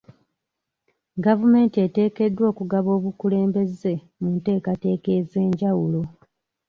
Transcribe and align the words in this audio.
Gavumenti 1.25 1.77
eteekeddwa 1.85 2.45
okugaba 2.51 2.89
obukulembeze 2.97 3.93
mu 4.19 4.27
nteekateeka 4.35 5.09
ez'enjawulo. 5.19 6.01